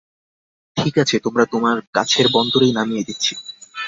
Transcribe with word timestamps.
ঠিক 0.77 0.95
আছে, 0.97 1.15
আমরা 1.27 1.45
তোমাকে 1.45 1.81
কাছের 1.93 2.27
বন্দরেই 2.33 2.73
নামিয়ে 2.73 3.07
দিচ্ছি। 3.07 3.33